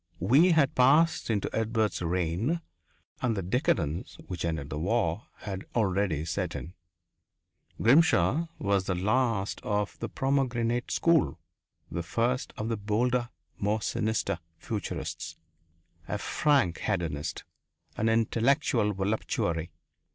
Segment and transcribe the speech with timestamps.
[0.19, 2.61] We had passed into Edward's reign
[3.21, 6.73] and the decadence which ended in the war had already set in
[7.79, 11.37] Grimshaw was the last of the "pomegranate school,"
[11.91, 13.29] the first of the bolder,
[13.59, 15.35] more sinister futurists.
[16.07, 17.43] A frank hedonist.
[17.95, 19.69] An intellectual voluptuary.